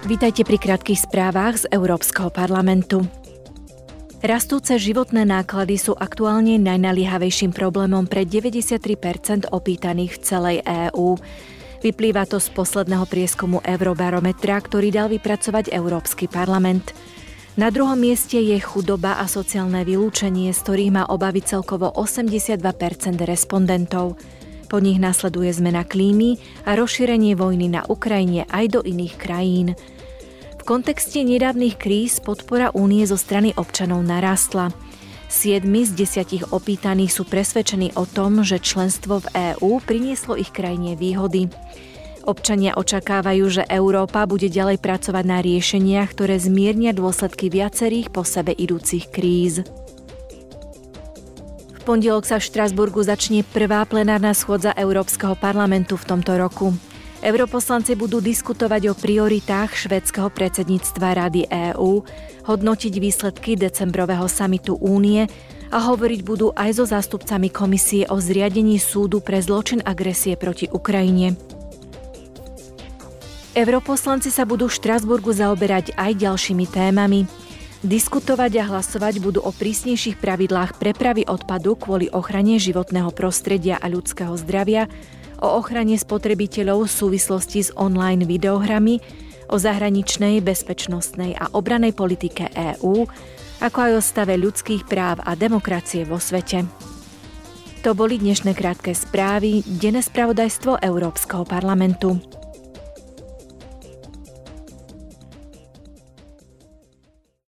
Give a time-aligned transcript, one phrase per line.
[0.00, 3.04] Vítajte pri krátkých správach z Európskeho parlamentu.
[4.24, 8.80] Rastúce životné náklady sú aktuálne najnaliehavejším problémom pre 93
[9.52, 11.20] opýtaných v celej EÚ.
[11.84, 16.96] Vyplýva to z posledného prieskumu Eurobarometra, ktorý dal vypracovať Európsky parlament.
[17.60, 22.56] Na druhom mieste je chudoba a sociálne vylúčenie, z ktorých má obavy celkovo 82%
[23.28, 24.16] respondentov.
[24.70, 29.74] Po nich nasleduje zmena klímy a rozšírenie vojny na Ukrajine aj do iných krajín.
[30.54, 34.70] V kontexte nedávnych kríz podpora únie zo strany občanov narastla.
[35.26, 40.94] Siedmi z desiatich opýtaných sú presvedčení o tom, že členstvo v EÚ prinieslo ich krajine
[40.94, 41.50] výhody.
[42.22, 48.54] Občania očakávajú, že Európa bude ďalej pracovať na riešeniach, ktoré zmiernia dôsledky viacerých po sebe
[48.54, 49.66] idúcich kríz
[51.90, 56.70] pondelok sa v Štrasburgu začne prvá plenárna schôdza Európskeho parlamentu v tomto roku.
[57.18, 62.06] Europoslanci budú diskutovať o prioritách švedského predsedníctva Rady EÚ,
[62.46, 65.26] hodnotiť výsledky decembrového samitu Únie
[65.74, 71.34] a hovoriť budú aj so zástupcami komisie o zriadení súdu pre zločin agresie proti Ukrajine.
[73.58, 77.26] Europoslanci sa budú v Štrasburgu zaoberať aj ďalšími témami.
[77.80, 84.36] Diskutovať a hlasovať budú o prísnejších pravidlách prepravy odpadu kvôli ochrane životného prostredia a ľudského
[84.36, 84.84] zdravia,
[85.40, 89.00] o ochrane spotrebiteľov v súvislosti s online videohrami,
[89.48, 93.08] o zahraničnej, bezpečnostnej a obranej politike EÚ,
[93.64, 96.68] ako aj o stave ľudských práv a demokracie vo svete.
[97.80, 102.20] To boli dnešné krátke správy, denné spravodajstvo Európskeho parlamentu.